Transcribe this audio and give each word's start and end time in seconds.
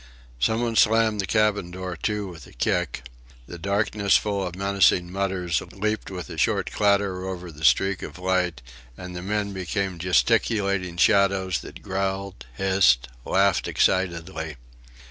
Somebody 0.39 0.77
slammed 0.77 1.21
the 1.21 1.27
cabin 1.27 1.69
door 1.69 1.95
to 1.95 2.27
with 2.27 2.47
a 2.47 2.53
kick; 2.53 3.07
the 3.45 3.59
darkness 3.59 4.17
full 4.17 4.41
of 4.47 4.55
menacing 4.55 5.11
mutters 5.11 5.61
leaped 5.73 6.09
with 6.09 6.27
a 6.31 6.39
short 6.39 6.71
clatter 6.71 7.27
over 7.27 7.51
the 7.51 7.63
streak 7.63 8.01
of 8.01 8.17
light, 8.17 8.63
and 8.97 9.15
the 9.15 9.21
men 9.21 9.53
became 9.53 9.99
gesticulating 9.99 10.97
shadows 10.97 11.59
that 11.59 11.83
growled, 11.83 12.47
hissed, 12.55 13.09
laughed 13.25 13.67
excitedly. 13.67 14.55